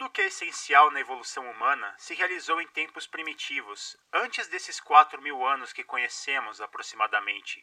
Tudo 0.00 0.08
o 0.08 0.12
que 0.12 0.22
é 0.22 0.26
essencial 0.28 0.90
na 0.90 0.98
evolução 0.98 1.46
humana 1.50 1.94
se 1.98 2.14
realizou 2.14 2.58
em 2.58 2.66
tempos 2.68 3.06
primitivos, 3.06 3.98
antes 4.10 4.48
desses 4.48 4.80
quatro 4.80 5.20
mil 5.20 5.46
anos 5.46 5.74
que 5.74 5.84
conhecemos 5.84 6.58
aproximadamente. 6.58 7.62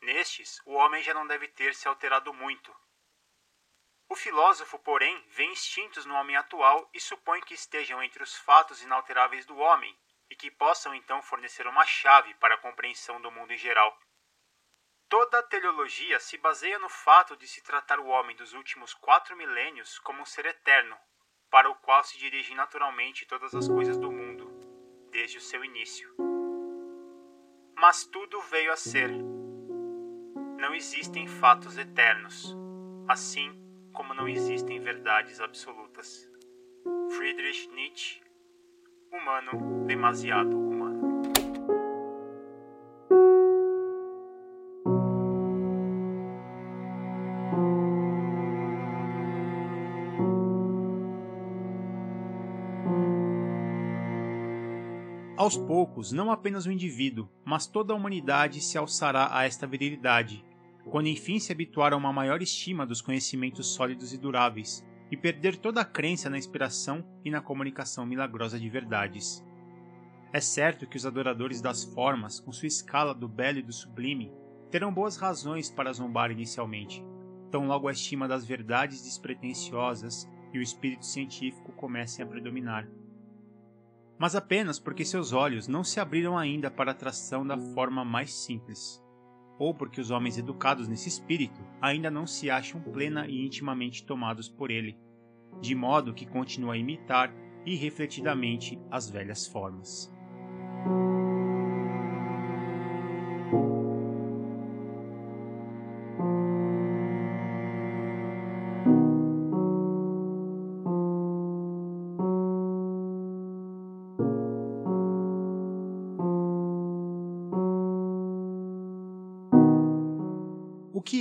Nestes, 0.00 0.62
o 0.64 0.72
homem 0.72 1.02
já 1.02 1.12
não 1.12 1.26
deve 1.26 1.46
ter 1.48 1.74
se 1.74 1.86
alterado 1.86 2.32
muito. 2.32 2.74
O 4.08 4.16
filósofo, 4.16 4.78
porém, 4.78 5.22
vê 5.28 5.44
instintos 5.44 6.06
no 6.06 6.14
homem 6.14 6.36
atual 6.36 6.88
e 6.94 6.98
supõe 6.98 7.42
que 7.42 7.52
estejam 7.52 8.02
entre 8.02 8.22
os 8.22 8.34
fatos 8.36 8.80
inalteráveis 8.80 9.44
do 9.44 9.58
homem 9.58 9.94
e 10.30 10.34
que 10.34 10.50
possam 10.50 10.94
então 10.94 11.20
fornecer 11.20 11.66
uma 11.66 11.84
chave 11.84 12.32
para 12.36 12.54
a 12.54 12.62
compreensão 12.62 13.20
do 13.20 13.30
mundo 13.30 13.52
em 13.52 13.58
geral. 13.58 13.94
Toda 15.08 15.38
a 15.38 15.42
teleologia 15.42 16.18
se 16.18 16.38
baseia 16.38 16.78
no 16.78 16.88
fato 16.88 17.36
de 17.36 17.46
se 17.46 17.62
tratar 17.62 18.00
o 18.00 18.06
homem 18.06 18.34
dos 18.36 18.52
últimos 18.52 18.94
quatro 18.94 19.36
milênios 19.36 19.98
como 19.98 20.22
um 20.22 20.24
ser 20.24 20.46
eterno, 20.46 20.96
para 21.50 21.70
o 21.70 21.74
qual 21.76 22.02
se 22.02 22.18
dirigem 22.18 22.56
naturalmente 22.56 23.26
todas 23.26 23.54
as 23.54 23.68
coisas 23.68 23.96
do 23.96 24.10
mundo, 24.10 24.50
desde 25.10 25.38
o 25.38 25.40
seu 25.40 25.64
início. 25.64 26.14
Mas 27.76 28.04
tudo 28.06 28.40
veio 28.42 28.72
a 28.72 28.76
ser. 28.76 29.10
Não 30.58 30.74
existem 30.74 31.28
fatos 31.28 31.76
eternos, 31.76 32.56
assim 33.08 33.52
como 33.92 34.14
não 34.14 34.26
existem 34.26 34.80
verdades 34.80 35.40
absolutas. 35.40 36.28
Friedrich 37.10 37.68
Nietzsche 37.68 38.22
Humano 39.12 39.86
demasiado 39.86 40.73
Aos 55.44 55.58
poucos, 55.58 56.10
não 56.10 56.32
apenas 56.32 56.64
o 56.64 56.72
indivíduo, 56.72 57.28
mas 57.44 57.66
toda 57.66 57.92
a 57.92 57.96
humanidade 57.96 58.62
se 58.62 58.78
alçará 58.78 59.28
a 59.30 59.44
esta 59.44 59.66
virilidade, 59.66 60.42
quando 60.88 61.08
enfim 61.08 61.38
se 61.38 61.52
habituar 61.52 61.92
a 61.92 61.98
uma 61.98 62.10
maior 62.10 62.40
estima 62.40 62.86
dos 62.86 63.02
conhecimentos 63.02 63.74
sólidos 63.74 64.14
e 64.14 64.16
duráveis, 64.16 64.82
e 65.10 65.18
perder 65.18 65.58
toda 65.58 65.82
a 65.82 65.84
crença 65.84 66.30
na 66.30 66.38
inspiração 66.38 67.06
e 67.22 67.30
na 67.30 67.42
comunicação 67.42 68.06
milagrosa 68.06 68.58
de 68.58 68.70
verdades. 68.70 69.44
É 70.32 70.40
certo 70.40 70.86
que 70.86 70.96
os 70.96 71.04
adoradores 71.04 71.60
das 71.60 71.84
formas, 71.84 72.40
com 72.40 72.50
sua 72.50 72.68
escala 72.68 73.14
do 73.14 73.28
belo 73.28 73.58
e 73.58 73.62
do 73.62 73.70
sublime, 73.70 74.32
terão 74.70 74.90
boas 74.94 75.18
razões 75.18 75.68
para 75.68 75.92
zombar 75.92 76.30
inicialmente, 76.30 77.04
tão 77.50 77.66
logo 77.66 77.86
a 77.86 77.92
estima 77.92 78.26
das 78.26 78.46
verdades 78.46 79.02
despretensiosas 79.02 80.26
e 80.54 80.58
o 80.58 80.62
espírito 80.62 81.04
científico 81.04 81.70
comecem 81.72 82.24
a 82.24 82.26
predominar 82.26 82.88
mas 84.24 84.34
apenas 84.34 84.78
porque 84.78 85.04
seus 85.04 85.34
olhos 85.34 85.68
não 85.68 85.84
se 85.84 86.00
abriram 86.00 86.38
ainda 86.38 86.70
para 86.70 86.90
a 86.90 86.94
atração 86.94 87.46
da 87.46 87.58
forma 87.58 88.02
mais 88.06 88.32
simples, 88.32 89.04
ou 89.58 89.74
porque 89.74 90.00
os 90.00 90.10
homens 90.10 90.38
educados 90.38 90.88
nesse 90.88 91.10
espírito 91.10 91.60
ainda 91.78 92.10
não 92.10 92.26
se 92.26 92.48
acham 92.48 92.80
plena 92.80 93.26
e 93.28 93.44
intimamente 93.44 94.06
tomados 94.06 94.48
por 94.48 94.70
ele, 94.70 94.96
de 95.60 95.74
modo 95.74 96.14
que 96.14 96.24
continua 96.24 96.72
a 96.72 96.78
imitar 96.78 97.30
irrefletidamente 97.66 98.80
as 98.90 99.10
velhas 99.10 99.46
formas. 99.46 100.10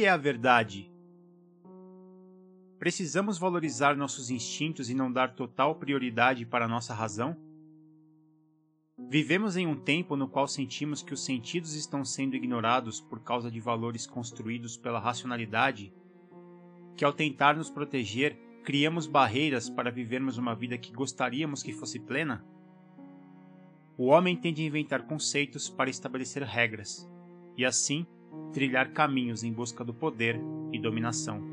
É 0.06 0.10
a 0.10 0.18
verdade? 0.18 0.92
Precisamos 2.78 3.38
valorizar 3.38 3.96
nossos 3.96 4.30
instintos 4.30 4.90
e 4.90 4.94
não 4.94 5.12
dar 5.12 5.34
total 5.36 5.76
prioridade 5.76 6.46
para 6.46 6.68
nossa 6.68 6.94
razão? 6.94 7.38
Vivemos 9.10 9.56
em 9.56 9.66
um 9.66 9.76
tempo 9.76 10.16
no 10.16 10.28
qual 10.28 10.48
sentimos 10.48 11.02
que 11.02 11.14
os 11.14 11.24
sentidos 11.24 11.76
estão 11.76 12.04
sendo 12.04 12.36
ignorados 12.36 13.00
por 13.00 13.22
causa 13.22 13.50
de 13.50 13.60
valores 13.60 14.06
construídos 14.06 14.78
pela 14.78 15.00
racionalidade, 15.00 15.94
que 16.96 17.04
ao 17.04 17.14
tentar 17.14 17.56
nos 17.56 17.70
proteger, 17.70 18.38
criamos 18.64 19.08
barreiras 19.08 19.70
para 19.70 19.92
vivermos 19.92 20.38
uma 20.38 20.54
vida 20.54 20.78
que 20.78 20.94
gostaríamos 20.94 21.64
que 21.64 21.74
fosse 21.74 22.00
plena? 22.00 22.46
O 23.98 24.08
homem 24.08 24.36
tende 24.36 24.62
a 24.62 24.66
inventar 24.66 25.06
conceitos 25.06 25.70
para 25.70 25.90
estabelecer 25.90 26.44
regras, 26.44 27.10
e 27.58 27.66
assim 27.66 28.06
trilhar 28.52 28.92
caminhos 28.92 29.44
em 29.44 29.52
busca 29.52 29.84
do 29.84 29.94
poder 29.94 30.40
e 30.72 30.80
dominação. 30.80 31.53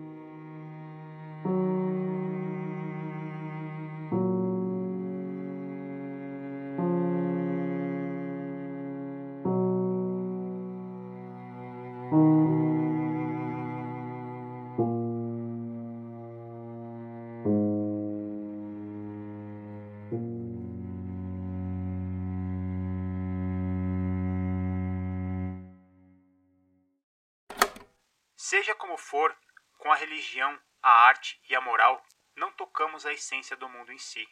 Religião, 30.31 30.61
a 30.81 30.91
arte 31.07 31.41
e 31.49 31.57
a 31.57 31.61
moral, 31.61 32.05
não 32.37 32.53
tocamos 32.53 33.05
a 33.05 33.13
essência 33.13 33.57
do 33.57 33.69
mundo 33.69 33.93
em 33.93 33.99
si. 33.99 34.29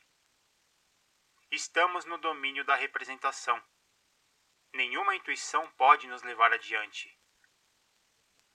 Estamos 1.51 2.05
no 2.05 2.17
domínio 2.19 2.65
da 2.65 2.77
representação. 2.77 3.61
Nenhuma 4.73 5.17
intuição 5.17 5.69
pode 5.73 6.07
nos 6.07 6.23
levar 6.23 6.53
adiante. 6.53 7.13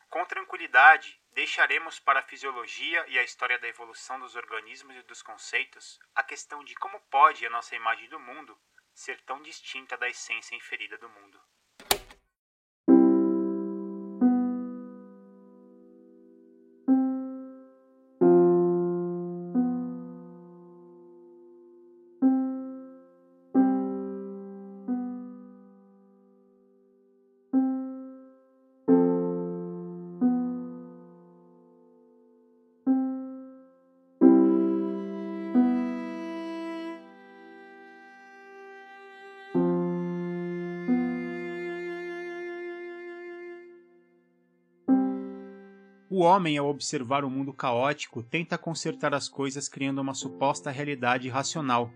Com 0.10 0.24
tranquilidade, 0.26 1.20
deixaremos 1.32 2.00
para 2.00 2.20
a 2.20 2.24
fisiologia 2.24 3.06
e 3.10 3.20
a 3.20 3.24
história 3.24 3.60
da 3.60 3.68
evolução 3.68 4.20
dos 4.20 4.36
organismos 4.36 4.96
e 4.96 5.02
dos 5.04 5.22
conceitos 5.22 6.00
a 6.16 6.24
questão 6.24 6.64
de 6.64 6.76
como 6.76 7.00
pode 7.10 7.46
a 7.46 7.50
nossa 7.50 7.76
imagem 7.76 8.08
do 8.10 8.20
mundo 8.20 8.58
ser 8.94 9.20
tão 9.22 9.42
distinta 9.42 9.98
da 9.98 10.08
essência 10.08 10.56
inferida 10.56 10.98
do 10.98 11.10
mundo. 11.10 11.42
Homem, 46.24 46.58
ao 46.58 46.68
observar 46.68 47.24
o 47.24 47.30
mundo 47.30 47.54
caótico, 47.54 48.22
tenta 48.22 48.58
consertar 48.58 49.14
as 49.14 49.30
coisas 49.30 49.70
criando 49.70 50.02
uma 50.02 50.14
suposta 50.14 50.70
realidade 50.70 51.30
racional, 51.30 51.92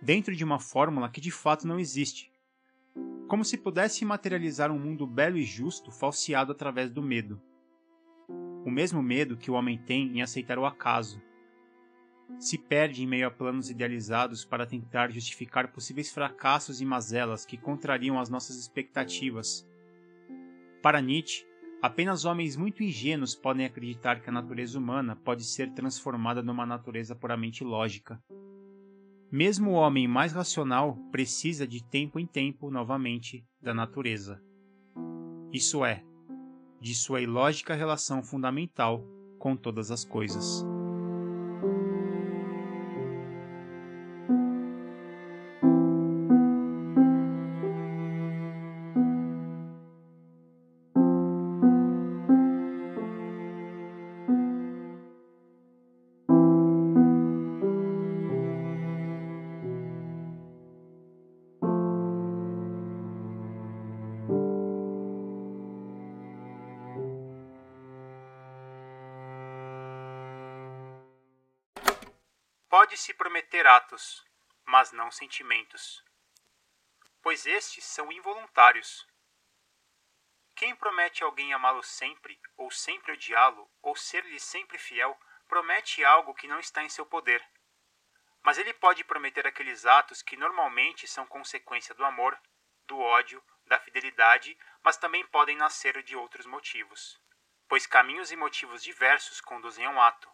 dentro 0.00 0.34
de 0.34 0.44
uma 0.44 0.58
fórmula 0.58 1.10
que 1.10 1.20
de 1.20 1.30
fato 1.30 1.66
não 1.66 1.78
existe. 1.78 2.32
Como 3.28 3.44
se 3.44 3.58
pudesse 3.58 4.04
materializar 4.04 4.70
um 4.70 4.78
mundo 4.78 5.06
belo 5.06 5.36
e 5.36 5.44
justo 5.44 5.90
falseado 5.90 6.52
através 6.52 6.90
do 6.90 7.02
medo. 7.02 7.40
O 8.64 8.70
mesmo 8.70 9.02
medo 9.02 9.36
que 9.36 9.50
o 9.50 9.54
homem 9.54 9.76
tem 9.78 10.16
em 10.16 10.22
aceitar 10.22 10.58
o 10.58 10.64
acaso. 10.64 11.20
Se 12.38 12.56
perde 12.56 13.02
em 13.02 13.06
meio 13.06 13.26
a 13.26 13.30
planos 13.30 13.70
idealizados 13.70 14.44
para 14.44 14.66
tentar 14.66 15.10
justificar 15.10 15.68
possíveis 15.72 16.12
fracassos 16.12 16.80
e 16.80 16.84
mazelas 16.84 17.44
que 17.44 17.58
contrariam 17.58 18.18
as 18.18 18.28
nossas 18.28 18.56
expectativas. 18.56 19.68
Para 20.82 21.00
Nietzsche, 21.00 21.46
Apenas 21.84 22.24
homens 22.24 22.56
muito 22.56 22.82
ingênuos 22.82 23.34
podem 23.34 23.66
acreditar 23.66 24.22
que 24.22 24.30
a 24.30 24.32
natureza 24.32 24.78
humana 24.78 25.14
pode 25.14 25.44
ser 25.44 25.70
transformada 25.74 26.42
numa 26.42 26.64
natureza 26.64 27.14
puramente 27.14 27.62
lógica. 27.62 28.18
Mesmo 29.30 29.72
o 29.72 29.74
homem 29.74 30.08
mais 30.08 30.32
racional 30.32 30.96
precisa 31.12 31.68
de 31.68 31.84
tempo 31.84 32.18
em 32.18 32.26
tempo, 32.26 32.70
novamente, 32.70 33.44
da 33.60 33.74
natureza. 33.74 34.40
Isso 35.52 35.84
é, 35.84 36.02
de 36.80 36.94
sua 36.94 37.20
ilógica 37.20 37.74
relação 37.74 38.22
fundamental 38.22 39.04
com 39.38 39.54
todas 39.54 39.90
as 39.90 40.06
coisas. 40.06 40.64
Pode-se 72.84 73.14
prometer 73.14 73.66
atos, 73.66 74.22
mas 74.66 74.92
não 74.92 75.10
sentimentos, 75.10 76.04
pois 77.22 77.46
estes 77.46 77.82
são 77.82 78.12
involuntários. 78.12 79.08
Quem 80.54 80.76
promete 80.76 81.24
alguém 81.24 81.54
amá-lo 81.54 81.82
sempre, 81.82 82.38
ou 82.58 82.70
sempre 82.70 83.12
odiá-lo, 83.12 83.66
ou 83.80 83.96
ser-lhe 83.96 84.38
sempre 84.38 84.76
fiel, 84.76 85.18
promete 85.48 86.04
algo 86.04 86.34
que 86.34 86.46
não 86.46 86.60
está 86.60 86.82
em 86.82 86.90
seu 86.90 87.06
poder. 87.06 87.42
Mas 88.42 88.58
ele 88.58 88.74
pode 88.74 89.02
prometer 89.02 89.46
aqueles 89.46 89.86
atos 89.86 90.20
que 90.20 90.36
normalmente 90.36 91.08
são 91.08 91.26
consequência 91.26 91.94
do 91.94 92.04
amor, 92.04 92.38
do 92.86 92.98
ódio, 92.98 93.42
da 93.64 93.80
fidelidade, 93.80 94.58
mas 94.82 94.98
também 94.98 95.26
podem 95.28 95.56
nascer 95.56 96.02
de 96.02 96.14
outros 96.14 96.44
motivos, 96.44 97.18
pois 97.66 97.86
caminhos 97.86 98.30
e 98.30 98.36
motivos 98.36 98.82
diversos 98.82 99.40
conduzem 99.40 99.86
a 99.86 99.90
um 99.90 100.02
ato. 100.02 100.33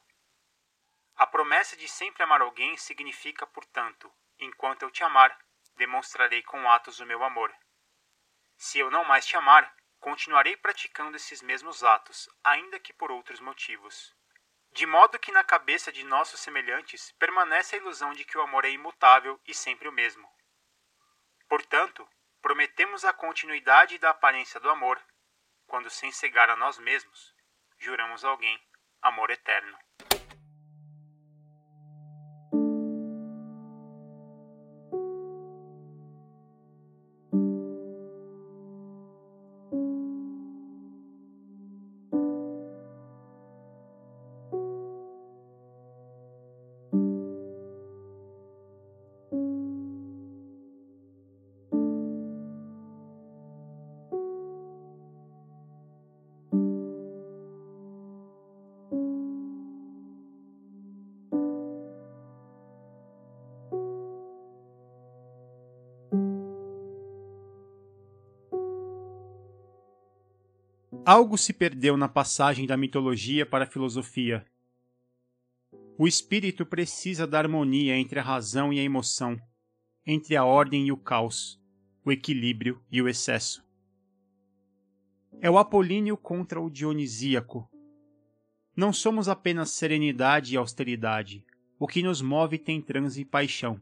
A 1.20 1.26
promessa 1.26 1.76
de 1.76 1.86
sempre 1.86 2.22
amar 2.22 2.40
alguém 2.40 2.78
significa, 2.78 3.46
portanto, 3.46 4.10
enquanto 4.38 4.84
eu 4.84 4.90
te 4.90 5.04
amar, 5.04 5.38
demonstrarei 5.76 6.42
com 6.42 6.66
atos 6.70 6.98
o 6.98 7.04
meu 7.04 7.22
amor. 7.22 7.54
Se 8.56 8.78
eu 8.78 8.90
não 8.90 9.04
mais 9.04 9.26
te 9.26 9.36
amar, 9.36 9.70
continuarei 9.98 10.56
praticando 10.56 11.18
esses 11.18 11.42
mesmos 11.42 11.84
atos, 11.84 12.26
ainda 12.42 12.80
que 12.80 12.94
por 12.94 13.12
outros 13.12 13.38
motivos. 13.38 14.16
De 14.72 14.86
modo 14.86 15.18
que 15.18 15.30
na 15.30 15.44
cabeça 15.44 15.92
de 15.92 16.04
nossos 16.04 16.40
semelhantes 16.40 17.12
permanece 17.18 17.76
a 17.76 17.78
ilusão 17.78 18.14
de 18.14 18.24
que 18.24 18.38
o 18.38 18.40
amor 18.40 18.64
é 18.64 18.70
imutável 18.70 19.38
e 19.46 19.52
sempre 19.52 19.88
o 19.88 19.92
mesmo. 19.92 20.26
Portanto, 21.50 22.08
prometemos 22.40 23.04
a 23.04 23.12
continuidade 23.12 23.98
da 23.98 24.08
aparência 24.08 24.58
do 24.58 24.70
amor, 24.70 24.98
quando, 25.66 25.90
sem 25.90 26.10
cegar 26.10 26.48
a 26.48 26.56
nós 26.56 26.78
mesmos, 26.78 27.34
juramos 27.78 28.24
a 28.24 28.30
alguém 28.30 28.58
amor 29.02 29.28
eterno. 29.28 29.78
Algo 71.04 71.38
se 71.38 71.54
perdeu 71.54 71.96
na 71.96 72.08
passagem 72.08 72.66
da 72.66 72.76
mitologia 72.76 73.46
para 73.46 73.64
a 73.64 73.66
filosofia. 73.66 74.44
O 75.96 76.06
espírito 76.06 76.66
precisa 76.66 77.26
da 77.26 77.38
harmonia 77.38 77.96
entre 77.96 78.20
a 78.20 78.22
razão 78.22 78.70
e 78.70 78.78
a 78.78 78.82
emoção, 78.82 79.40
entre 80.06 80.36
a 80.36 80.44
ordem 80.44 80.86
e 80.86 80.92
o 80.92 80.98
caos, 80.98 81.58
o 82.04 82.12
equilíbrio 82.12 82.82
e 82.92 83.00
o 83.00 83.08
excesso. 83.08 83.64
É 85.40 85.50
o 85.50 85.56
apolíneo 85.56 86.18
contra 86.18 86.60
o 86.60 86.68
dionisíaco. 86.68 87.66
Não 88.76 88.92
somos 88.92 89.26
apenas 89.26 89.70
serenidade 89.70 90.54
e 90.54 90.56
austeridade. 90.58 91.46
O 91.78 91.86
que 91.86 92.02
nos 92.02 92.20
move 92.20 92.58
tem 92.58 92.80
transe 92.80 93.22
e 93.22 93.24
paixão. 93.24 93.80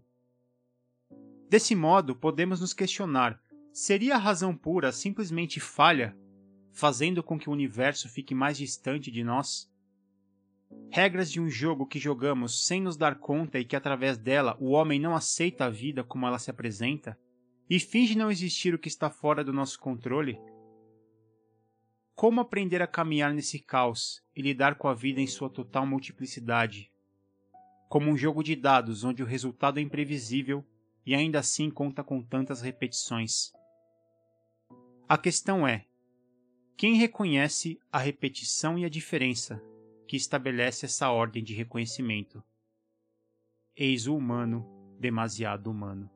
Desse 1.51 1.75
modo, 1.75 2.15
podemos 2.15 2.61
nos 2.61 2.73
questionar: 2.73 3.43
seria 3.73 4.15
a 4.15 4.19
razão 4.19 4.57
pura 4.57 4.93
simplesmente 4.93 5.59
falha 5.59 6.17
fazendo 6.73 7.23
com 7.23 7.39
que 7.39 7.49
o 7.49 7.53
universo 7.53 8.09
fique 8.09 8.35
mais 8.35 8.57
distante 8.59 9.11
de 9.11 9.25
nós? 9.25 9.71
Regras 10.91 11.31
de 11.31 11.41
um 11.41 11.49
jogo 11.49 11.87
que 11.87 11.99
jogamos 11.99 12.67
sem 12.67 12.81
nos 12.81 12.97
dar 12.97 13.19
conta 13.19 13.59
e 13.59 13.65
que 13.65 13.77
através 13.77 14.19
dela 14.19 14.57
o 14.61 14.71
homem 14.71 15.01
não 15.01 15.15
aceita 15.15 15.65
a 15.65 15.71
vida 15.71 16.05
como 16.05 16.27
ela 16.27 16.39
se 16.39 16.51
apresenta 16.51 17.19
e 17.69 17.79
finge 17.79 18.17
não 18.17 18.31
existir 18.31 18.75
o 18.75 18.79
que 18.79 18.89
está 18.89 19.11
fora 19.11 19.45
do 19.45 19.53
nosso 19.53 19.79
controle? 19.79 20.41
Como 22.15 22.41
aprender 22.41 22.83
a 22.83 22.87
caminhar 22.87 23.33
nesse 23.33 23.59
caos 23.59 24.23
e 24.35 24.43
lidar 24.43 24.77
com 24.77 24.89
a 24.89 24.95
vida 24.95 25.21
em 25.21 25.27
sua 25.27 25.49
total 25.49 25.87
multiplicidade? 25.87 26.91
Como 27.89 28.11
um 28.11 28.17
jogo 28.17 28.43
de 28.43 28.57
dados 28.57 29.05
onde 29.05 29.23
o 29.23 29.27
resultado 29.27 29.79
é 29.79 29.83
imprevisível 29.83 30.65
e 31.07 31.15
ainda 31.15 31.39
assim 31.39 31.71
conta 31.71 32.03
com 32.03 32.23
tantas 32.23 32.61
repetições. 32.61 33.53
A 35.09 35.17
questão 35.17 35.67
é: 35.67 35.87
quem 36.79 36.95
reconhece 36.95 37.77
a 37.91 37.99
repetição 37.99 38.79
e 38.79 38.85
a 38.85 38.89
diferença 38.89 39.61
que 40.07 40.17
estabelece 40.17 40.87
essa 40.87 41.11
ordem 41.11 41.43
de 41.43 41.53
reconhecimento? 41.53 42.41
Eis 43.75 44.07
o 44.07 44.17
humano 44.17 44.65
demasiado 44.97 45.73
humano. 45.73 46.09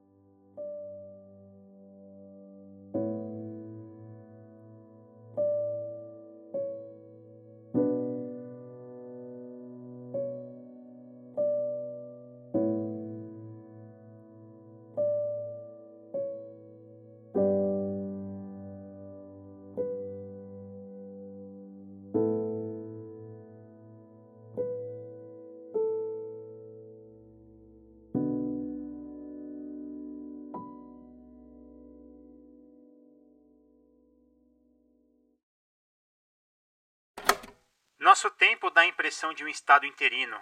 Nosso 38.13 38.31
tempo 38.33 38.69
dá 38.69 38.83
a 38.83 38.87
impressão 38.87 39.33
de 39.33 39.43
um 39.43 39.49
estado 39.49 39.87
interino. 39.87 40.39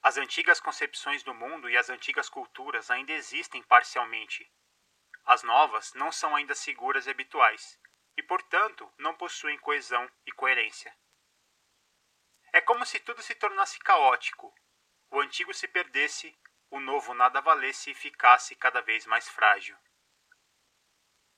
As 0.00 0.16
antigas 0.16 0.60
concepções 0.60 1.24
do 1.24 1.34
mundo 1.34 1.68
e 1.68 1.76
as 1.76 1.90
antigas 1.90 2.28
culturas 2.28 2.88
ainda 2.88 3.10
existem 3.10 3.60
parcialmente. 3.64 4.48
As 5.24 5.42
novas 5.42 5.92
não 5.94 6.12
são 6.12 6.36
ainda 6.36 6.54
seguras 6.54 7.08
e 7.08 7.10
habituais, 7.10 7.76
e, 8.16 8.22
portanto, 8.22 8.88
não 8.96 9.12
possuem 9.16 9.58
coesão 9.58 10.08
e 10.24 10.30
coerência. 10.30 10.96
É 12.52 12.60
como 12.60 12.86
se 12.86 13.00
tudo 13.00 13.22
se 13.22 13.34
tornasse 13.34 13.80
caótico, 13.80 14.54
o 15.10 15.18
antigo 15.18 15.52
se 15.52 15.66
perdesse, 15.66 16.32
o 16.70 16.78
novo 16.78 17.12
nada 17.12 17.40
valesse 17.40 17.90
e 17.90 17.94
ficasse 17.94 18.54
cada 18.54 18.80
vez 18.80 19.04
mais 19.04 19.28
frágil. 19.28 19.76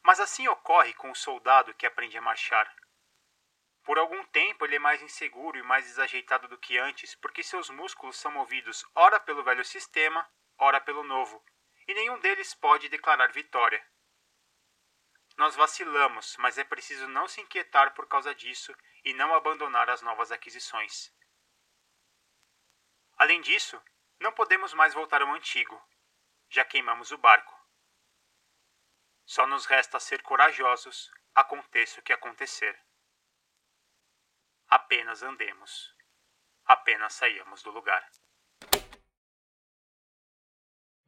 Mas 0.02 0.20
assim 0.20 0.46
ocorre 0.48 0.92
com 0.92 1.10
o 1.10 1.16
soldado 1.16 1.72
que 1.72 1.86
aprende 1.86 2.18
a 2.18 2.20
marchar. 2.20 2.70
Por 3.84 3.98
algum 3.98 4.22
tempo 4.26 4.64
ele 4.64 4.76
é 4.76 4.78
mais 4.78 5.00
inseguro 5.00 5.58
e 5.58 5.62
mais 5.62 5.86
desajeitado 5.86 6.46
do 6.48 6.58
que 6.58 6.78
antes, 6.78 7.14
porque 7.14 7.42
seus 7.42 7.70
músculos 7.70 8.16
são 8.16 8.30
movidos 8.30 8.84
ora 8.94 9.18
pelo 9.18 9.42
velho 9.42 9.64
sistema, 9.64 10.28
ora 10.58 10.80
pelo 10.80 11.02
novo, 11.02 11.42
e 11.88 11.94
nenhum 11.94 12.18
deles 12.20 12.54
pode 12.54 12.88
declarar 12.88 13.32
vitória. 13.32 13.84
Nós 15.36 15.56
vacilamos, 15.56 16.36
mas 16.36 16.58
é 16.58 16.64
preciso 16.64 17.08
não 17.08 17.26
se 17.26 17.40
inquietar 17.40 17.94
por 17.94 18.06
causa 18.06 18.34
disso 18.34 18.74
e 19.02 19.14
não 19.14 19.34
abandonar 19.34 19.88
as 19.88 20.02
novas 20.02 20.30
aquisições. 20.30 21.10
Além 23.16 23.40
disso, 23.40 23.82
não 24.18 24.32
podemos 24.32 24.74
mais 24.74 24.92
voltar 24.92 25.22
ao 25.22 25.32
antigo. 25.32 25.80
Já 26.50 26.64
queimamos 26.64 27.10
o 27.10 27.18
barco. 27.18 27.58
Só 29.24 29.46
nos 29.46 29.64
resta 29.64 29.98
ser 29.98 30.22
corajosos, 30.22 31.10
aconteça 31.34 32.00
o 32.00 32.02
que 32.02 32.12
acontecer 32.12 32.78
apenas 34.70 35.22
andemos. 35.22 35.92
Apenas 36.64 37.14
saímos 37.14 37.62
do 37.62 37.72
lugar. 37.72 38.08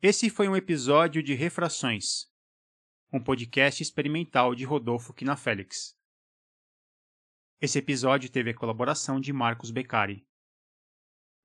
Esse 0.02 0.28
foi 0.28 0.48
um 0.48 0.56
episódio 0.56 1.22
de 1.22 1.32
Refrações, 1.32 2.28
um 3.12 3.22
podcast 3.22 3.80
experimental 3.80 4.52
de 4.52 4.64
Rodolfo 4.64 5.14
Quinafélix. 5.14 5.96
Esse 7.60 7.78
episódio 7.78 8.28
teve 8.28 8.50
a 8.50 8.56
colaboração 8.56 9.20
de 9.20 9.32
Marcos 9.32 9.70
Beccari. 9.70 10.26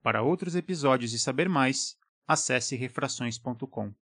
Para 0.02 0.24
outros 0.24 0.56
episódios 0.56 1.14
e 1.14 1.20
saber 1.20 1.48
mais, 1.48 1.96
acesse 2.26 2.76
refrações.com. 2.76 3.94